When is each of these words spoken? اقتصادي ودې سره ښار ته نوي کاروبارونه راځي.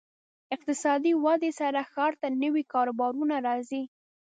اقتصادي 0.55 1.11
ودې 1.23 1.51
سره 1.59 1.81
ښار 1.91 2.13
ته 2.21 2.27
نوي 2.43 2.63
کاروبارونه 2.73 3.35
راځي. 3.47 3.83